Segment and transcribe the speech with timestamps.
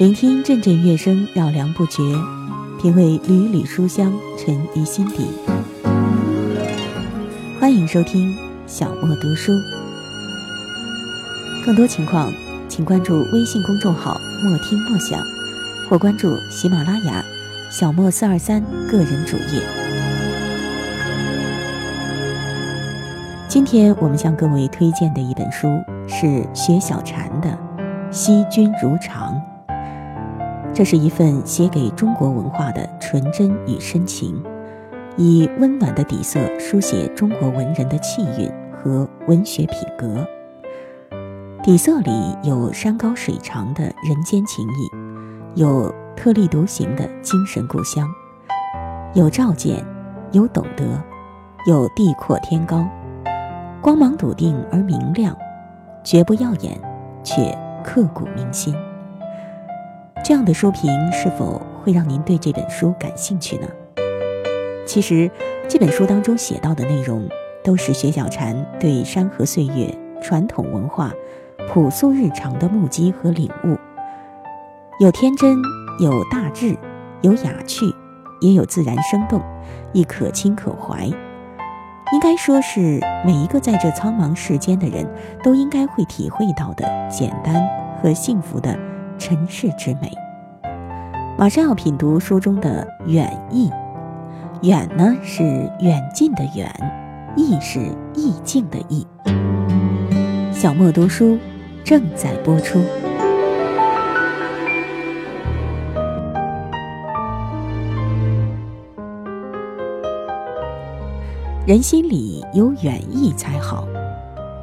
[0.00, 2.00] 聆听阵阵乐声，绕梁不绝；
[2.80, 5.26] 品味缕缕书香，沉于心底。
[7.60, 8.34] 欢迎收听
[8.66, 9.52] 小莫读书。
[11.66, 12.32] 更多情况，
[12.66, 15.20] 请关注微信公众号“莫听莫想”，
[15.86, 17.22] 或关注喜马拉雅
[17.70, 19.62] “小莫四二三”个人主页。
[23.46, 25.68] 今天我们向各位推荐的一本书
[26.08, 27.50] 是薛小禅的
[28.10, 29.34] 《惜君如常》。
[30.80, 34.42] 这是一份写给中国文化的纯真与深情，
[35.18, 40.26] 以温暖的底色书写中国文人的气韵和文学品格。
[41.62, 42.10] 底色里
[42.42, 48.08] 有山高水长的人间情谊，有特立独行的精神故乡，
[49.12, 49.84] 有照见，
[50.32, 50.86] 有懂得，
[51.66, 52.88] 有地阔天高，
[53.82, 55.36] 光芒笃定而明亮，
[56.02, 56.80] 绝不耀眼，
[57.22, 58.74] 却刻骨铭心。
[60.30, 63.66] 这样的书评是否会让您对这本书感兴趣呢？
[64.86, 65.28] 其实，
[65.68, 67.28] 这本书当中写到的内容，
[67.64, 71.12] 都是薛小禅对山河岁月、传统文化、
[71.68, 73.76] 朴素日常的目击和领悟，
[75.00, 75.56] 有天真，
[75.98, 76.76] 有大志，
[77.22, 77.92] 有雅趣，
[78.40, 79.42] 也有自然生动，
[79.92, 81.06] 亦可亲可怀。
[81.06, 85.04] 应该说是每一个在这苍茫世间的人
[85.42, 87.68] 都应该会体会到的简单
[88.00, 88.78] 和幸福的。
[89.20, 90.10] 尘世之美，
[91.38, 93.70] 马上要品读书中的远意。
[94.62, 95.44] 远呢是
[95.80, 96.74] 远近的远，
[97.36, 97.80] 意是
[98.14, 99.06] 意境的意。
[100.50, 101.38] 小莫读书
[101.84, 102.80] 正在播出。
[111.66, 113.86] 人心里有远意才好，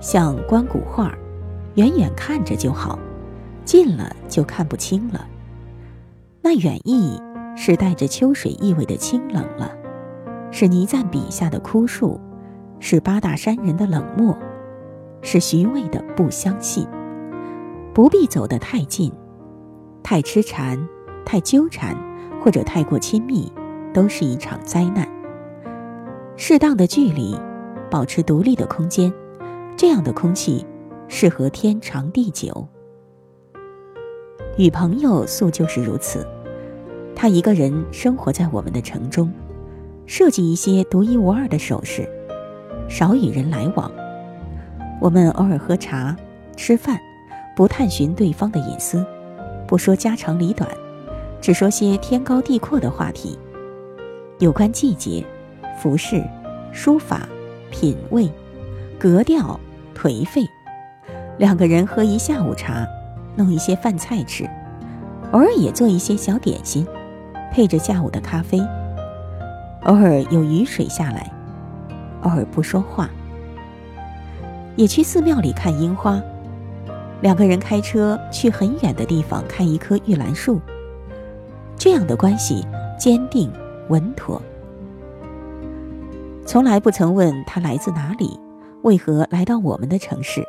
[0.00, 1.12] 像观古画，
[1.74, 2.98] 远远看着就好。
[3.68, 5.28] 近了就看不清了，
[6.40, 7.20] 那远意
[7.54, 9.70] 是带着秋水意味的清冷了，
[10.50, 12.18] 是倪瓒笔下的枯树，
[12.80, 14.34] 是八大山人的冷漠，
[15.20, 16.88] 是徐渭的不相信。
[17.92, 19.12] 不必走得太近，
[20.02, 20.88] 太痴缠、
[21.26, 21.94] 太纠缠，
[22.42, 23.52] 或者太过亲密，
[23.92, 25.06] 都是一场灾难。
[26.36, 27.38] 适当的距离，
[27.90, 29.12] 保持独立的空间，
[29.76, 30.64] 这样的空气
[31.06, 32.66] 适合天长地久。
[34.58, 36.26] 与朋友素就是如此，
[37.14, 39.32] 他一个人生活在我们的城中，
[40.04, 42.08] 设计一些独一无二的首饰，
[42.88, 43.88] 少与人来往。
[45.00, 46.16] 我们偶尔喝茶、
[46.56, 46.98] 吃饭，
[47.54, 49.06] 不探寻对方的隐私，
[49.64, 50.68] 不说家长里短，
[51.40, 53.38] 只说些天高地阔的话题，
[54.40, 55.24] 有关季节、
[55.80, 56.20] 服饰、
[56.72, 57.28] 书法、
[57.70, 58.28] 品味、
[58.98, 59.58] 格调、
[59.94, 60.42] 颓废。
[61.38, 62.84] 两个人喝一下午茶。
[63.38, 64.44] 弄一些饭菜吃，
[65.30, 66.84] 偶尔也做一些小点心，
[67.52, 68.60] 配着下午的咖啡。
[69.84, 71.30] 偶尔有雨水下来，
[72.22, 73.08] 偶尔不说话。
[74.74, 76.20] 也去寺庙里看樱花，
[77.20, 80.60] 两个人开车去很远的地方看一棵玉兰树。
[81.76, 82.66] 这样的关系
[82.98, 83.48] 坚定
[83.88, 84.42] 稳妥，
[86.44, 88.38] 从来不曾问他来自哪里，
[88.82, 90.44] 为何来到我们的城市。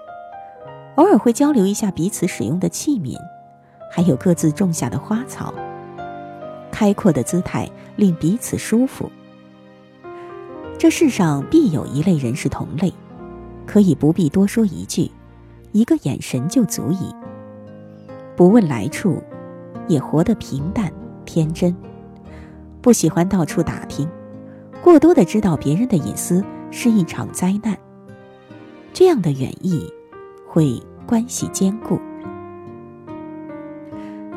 [0.95, 3.17] 偶尔会交流一下彼此使用的器皿，
[3.91, 5.53] 还有各自种下的花草。
[6.71, 9.09] 开阔的姿态令彼此舒服。
[10.77, 12.93] 这世上必有一类人是同类，
[13.65, 15.11] 可以不必多说一句，
[15.71, 17.13] 一个眼神就足以。
[18.35, 19.21] 不问来处，
[19.87, 20.91] 也活得平淡
[21.25, 21.75] 天真，
[22.81, 24.07] 不喜欢到处打听，
[24.81, 27.77] 过多的知道别人的隐私是一场灾难。
[28.93, 29.85] 这样的远意。
[30.49, 31.99] 会关系坚固。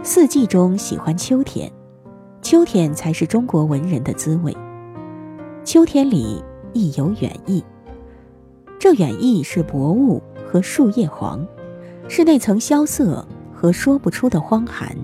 [0.03, 1.73] 四季中喜欢秋天，
[2.43, 4.55] 秋天才是中国文人的滋味。
[5.65, 7.65] 秋天里亦有远意，
[8.79, 11.47] 这远意是薄雾和树叶黄，
[12.09, 14.95] 是那层萧瑟和说不出的荒寒。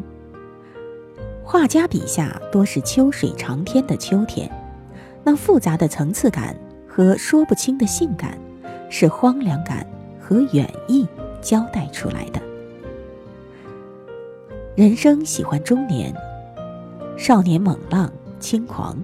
[1.43, 4.51] 画家笔下多是秋水长天的秋天，
[5.25, 6.55] 那复杂的层次感
[6.87, 8.37] 和说不清的性感，
[8.91, 9.87] 是荒凉感。
[10.29, 11.09] 和远意
[11.41, 12.43] 交代出来的。
[14.77, 16.15] 人生喜欢中年，
[17.17, 18.95] 少年猛浪轻狂，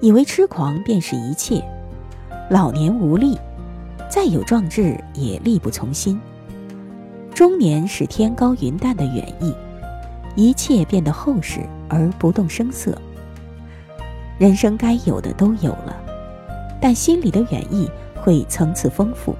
[0.00, 1.62] 以为痴狂便是一切；
[2.50, 3.38] 老年无力，
[4.10, 6.20] 再有壮志也力不从心。
[7.34, 9.54] 中年是天高云淡的远意，
[10.36, 12.94] 一切变得厚实而不动声色。
[14.38, 15.96] 人生该有的都有了，
[16.82, 17.90] 但心里的远意
[18.20, 19.34] 会层次丰富。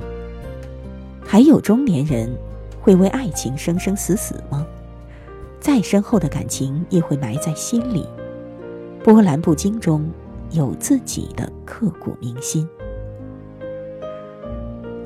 [1.30, 2.28] 还有中年人
[2.80, 4.66] 会为爱情生生死死吗？
[5.60, 8.04] 再深厚的感情也会埋在心里，
[9.04, 10.10] 波澜不惊中
[10.50, 12.68] 有自己的刻骨铭心。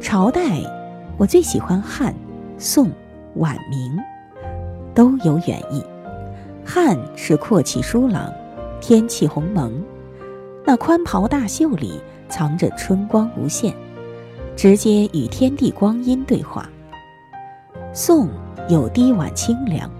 [0.00, 0.62] 朝代，
[1.18, 2.14] 我最喜欢汉、
[2.56, 2.90] 宋、
[3.34, 3.94] 晚、明，
[4.94, 5.84] 都有远意。
[6.64, 8.32] 汉是阔气疏朗，
[8.80, 9.70] 天气鸿蒙，
[10.64, 12.00] 那宽袍大袖里
[12.30, 13.74] 藏着春光无限，
[14.56, 16.68] 直接与天地光阴对话。
[17.92, 18.28] 宋
[18.68, 19.90] 有低婉清凉，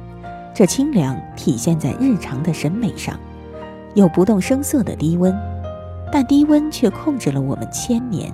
[0.55, 3.19] 这清凉体现在日常的审美上，
[3.95, 5.37] 有不动声色的低温，
[6.11, 8.33] 但低温却控制了我们千年。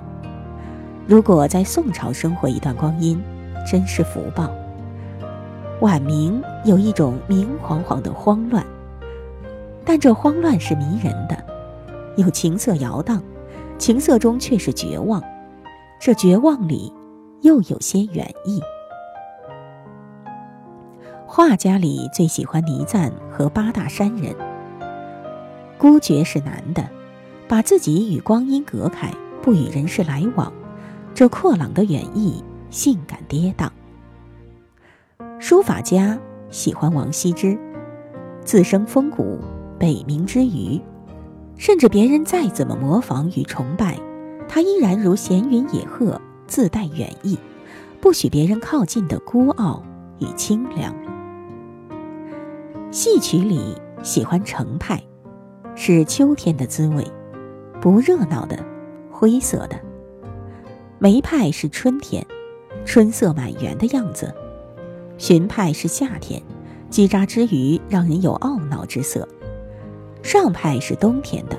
[1.07, 3.21] 如果在宋朝生活一段光阴，
[3.69, 4.49] 真是福报。
[5.81, 8.65] 晚明有一种明晃晃的慌乱，
[9.83, 11.35] 但这慌乱是迷人的，
[12.15, 13.21] 有情色摇荡，
[13.79, 15.21] 情色中却是绝望，
[16.03, 16.91] 这绝望里
[17.41, 18.59] 又有些远意。
[21.27, 24.35] 画家里最喜欢倪瓒和八大山人，
[25.77, 26.89] 孤绝是难的，
[27.47, 29.13] 把自己与光阴隔开，
[29.43, 30.51] 不与人世来往。
[31.13, 33.69] 这阔朗的远意，性感跌宕。
[35.39, 36.17] 书法家
[36.49, 37.55] 喜欢王羲之，
[38.43, 39.37] 自生风骨，
[39.77, 40.81] 北冥之鱼。
[41.57, 43.99] 甚至别人再怎么模仿与崇拜，
[44.53, 47.39] 他依然如闲云野鹤，自带远意，
[48.01, 49.81] 不许别人靠近的孤傲
[50.19, 50.93] 与清凉。
[52.91, 55.01] 戏曲里喜欢程派，
[55.73, 57.07] 是秋天的滋味，
[57.79, 58.59] 不热闹的，
[59.09, 59.79] 灰色的。
[60.99, 62.27] 梅派是春天，
[62.83, 64.27] 春色满园的样子；
[65.17, 66.43] 荀派是夏天，
[66.89, 69.25] 叽喳之余让人有懊恼之色；
[70.21, 71.57] 上派是冬天的，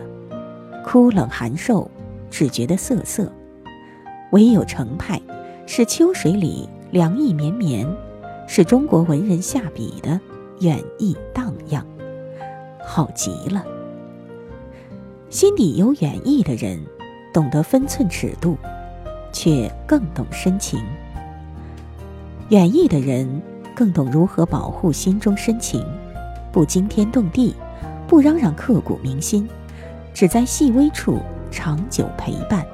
[0.85, 1.91] 枯冷寒瘦，
[2.33, 3.31] 只觉得涩涩；
[4.33, 5.21] 唯有程派，
[5.67, 7.87] 是秋水里凉意绵绵，
[8.49, 10.19] 是中国文人下笔的
[10.59, 11.87] 远意荡漾，
[12.85, 13.65] 好极了。
[15.31, 16.81] 心底有远意的人，
[17.33, 18.57] 懂得分寸尺度。
[19.35, 20.79] 却更懂深情。
[22.51, 23.41] 远意的人
[23.75, 25.83] 更懂如何保护心中深情，
[26.53, 27.55] 不惊天动地，
[28.07, 29.49] 不嚷嚷刻骨铭心，
[30.13, 31.19] 只在细微处
[31.53, 32.67] 长久陪伴。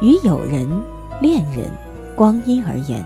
[0.00, 0.66] 于友人、
[1.20, 1.70] 恋人、
[2.16, 3.04] 光阴而言，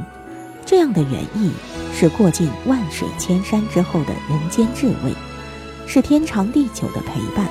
[0.64, 1.50] 这样的远意
[1.92, 5.12] 是过尽万水千山之后的人间至味，
[5.86, 7.48] 是天长地久的陪伴，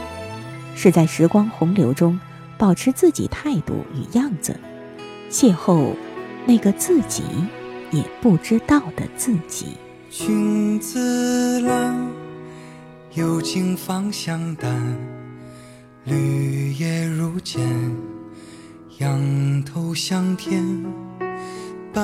[0.75, 2.19] 是在时光洪流中
[2.57, 4.55] 保持自己态度与样子。
[5.29, 5.93] 邂逅
[6.45, 7.23] 那个自己
[7.91, 9.75] 也不知道的自己。
[10.09, 12.07] 君子兰，
[13.13, 14.97] 幽静芳香淡，
[16.07, 17.61] 绿叶如剑，
[18.99, 20.63] 仰头向天。
[21.93, 22.01] 百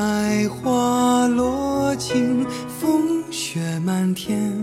[0.50, 4.62] 花落尽，风雪漫天，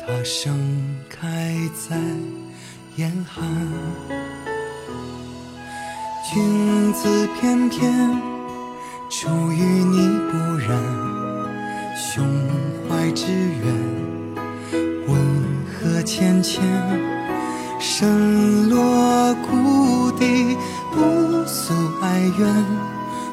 [0.00, 0.58] 它盛
[1.08, 1.96] 开在
[2.96, 3.44] 严寒。
[6.32, 7.80] 君子翩翩，
[9.08, 10.82] 出淤泥不染，
[11.94, 12.26] 胸
[12.88, 13.72] 怀之远，
[15.06, 15.16] 温
[15.70, 16.60] 和浅浅，
[17.86, 20.56] 身落谷底，
[20.90, 22.64] 不诉哀怨，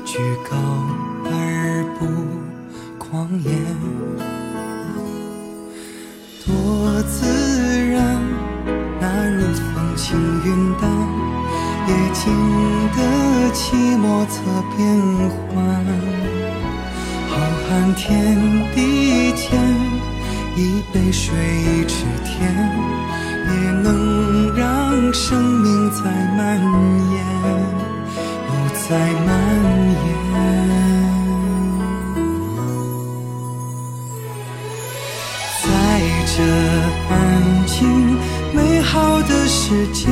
[0.03, 0.17] 居
[0.49, 0.57] 高
[1.23, 2.05] 而不
[2.99, 3.49] 狂言，
[6.45, 7.25] 多自
[7.87, 8.19] 然，
[8.99, 10.83] 那如风轻云淡。
[11.87, 12.21] 也经
[12.91, 12.99] 得
[13.53, 14.41] 起莫测
[14.75, 14.79] 变
[15.47, 15.59] 幻，
[17.29, 17.31] 浩
[17.69, 18.37] 瀚天
[18.75, 19.49] 地间，
[20.55, 22.39] 一杯水一池天，
[23.47, 26.03] 也能让生命在
[26.37, 26.59] 蔓
[27.11, 27.23] 延，
[28.47, 28.89] 不，再
[29.25, 29.29] 蔓
[29.89, 30.03] 延。
[35.63, 35.65] 在
[36.33, 36.35] 这
[37.09, 37.13] 安
[37.65, 37.77] 静
[38.53, 40.09] 美好的世界。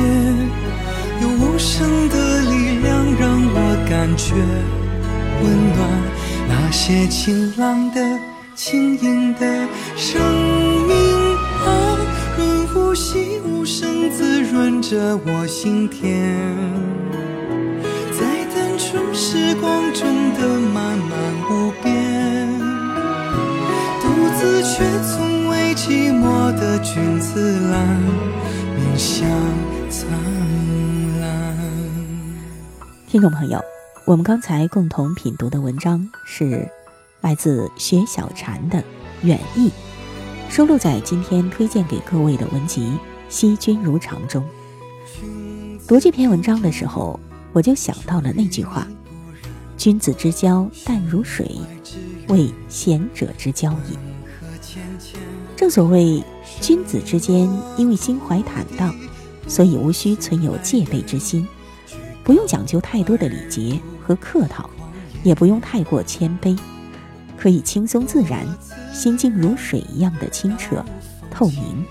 [1.22, 3.56] 有无声的力量让我
[3.90, 4.34] 感觉
[5.42, 5.44] 温
[5.76, 5.78] 暖，
[6.48, 8.00] 那些晴朗的、
[8.54, 10.18] 轻盈的生
[14.52, 16.10] 润着我心田，
[18.10, 21.10] 在单纯时光中的漫漫
[21.48, 22.48] 无边，
[24.02, 27.96] 独自却从未寂寞的君子兰，
[28.76, 29.28] 面向
[29.88, 30.08] 苍。
[33.06, 33.60] 听众朋友，
[34.04, 36.68] 我们刚才共同品读的文章是
[37.20, 38.78] 来自薛小禅的
[39.22, 39.68] 《远意》，
[40.48, 42.82] 收录在今天推荐给各位的文集
[43.30, 44.44] 《惜君如常》中。
[45.86, 47.18] 读这篇文章的时候，
[47.52, 48.86] 我就想到了那句话
[49.78, 51.48] ：“君子之交淡如水，
[52.28, 53.96] 为贤者之交矣。”
[55.56, 56.22] 正所谓，
[56.60, 58.92] 君子之间因为心怀坦荡，
[59.46, 61.46] 所以无需存有戒备之心，
[62.24, 64.68] 不用讲究太多的礼节和客套，
[65.22, 66.58] 也不用太过谦卑，
[67.38, 68.44] 可以轻松自然，
[68.92, 70.84] 心静如水一样的清澈
[71.30, 71.84] 透明。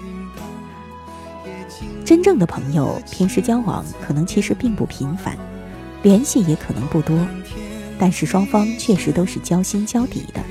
[2.05, 5.37] 真正的朋友，平时交往可能其实并不频繁，
[6.01, 7.17] 联系也可能不多，
[7.99, 10.41] 但是双方确实都是交心交底的。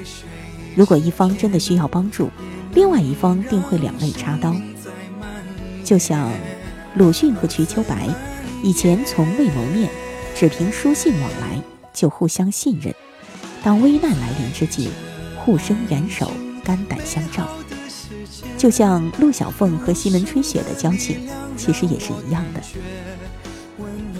[0.76, 2.30] 如果一方真的需要帮助，
[2.74, 4.54] 另外一方定会两肋插刀。
[5.82, 6.30] 就像
[6.94, 8.08] 鲁迅和瞿秋白，
[8.62, 9.90] 以前从未谋面，
[10.36, 11.60] 只凭书信往来
[11.92, 12.94] 就互相信任，
[13.64, 14.90] 当危难来临之际，
[15.36, 16.30] 互伸援手，
[16.62, 17.48] 肝胆相照。
[18.56, 22.60] 就像陆小凤和西门吹雪的交情，其实也是一样的。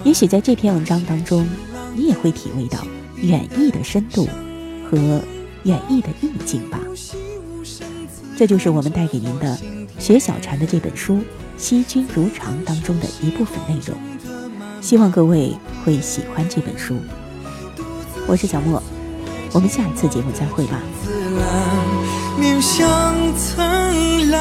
[0.03, 1.47] 也许在这篇文章当中，
[1.95, 2.79] 你也会体味到
[3.17, 4.27] 远意的深度
[4.89, 4.97] 和
[5.63, 6.79] 远意的意境吧。
[8.37, 9.57] 这就是我们带给您的
[9.99, 11.15] 学小禅的这本书
[11.57, 13.97] 《惜君如常》当中的一部分内容。
[14.81, 15.53] 希望各位
[15.83, 16.95] 会喜欢这本书。
[18.25, 18.81] 我是小莫，
[19.51, 20.79] 我们下一次节目再会吧。
[22.39, 22.87] 面向
[23.35, 24.39] 灿烂。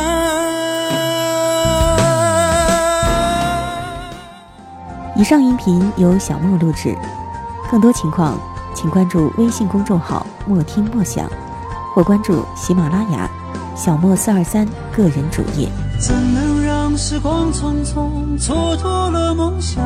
[5.17, 6.97] 以上音频由小莫录制，
[7.71, 8.39] 更多情况
[8.75, 11.29] 请关注微信公众号“莫听莫想”，
[11.93, 13.29] 或关注喜马拉雅
[13.75, 14.65] 小莫四二三
[14.97, 15.69] 个人主页。
[15.99, 19.83] 怎能让时光匆匆蹉跎了梦想？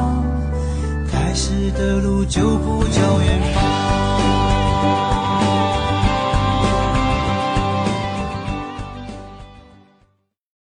[1.11, 3.82] 开始的路就不叫远方。